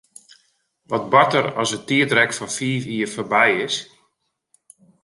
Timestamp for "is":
3.65-3.75